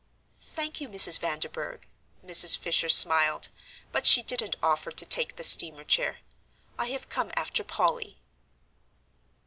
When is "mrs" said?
0.89-1.19, 2.25-2.57